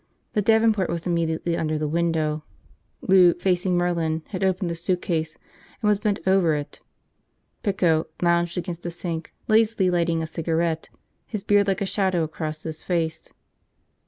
[0.33, 2.43] The davenport was immediately under the window.
[3.01, 5.37] Lou, facing Merlin, had opened the suitcase
[5.79, 6.81] and was bent over it.
[7.61, 10.89] Pico lounged against the sink, lazily lighting a cigarette,
[11.27, 13.29] his beard like a shadow across his face.